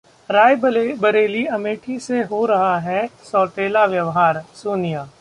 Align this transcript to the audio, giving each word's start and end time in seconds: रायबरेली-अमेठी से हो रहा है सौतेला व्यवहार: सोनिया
रायबरेली-अमेठी 0.29 1.99
से 1.99 2.21
हो 2.23 2.45
रहा 2.45 2.77
है 2.79 3.07
सौतेला 3.23 3.85
व्यवहार: 3.85 4.43
सोनिया 4.55 5.07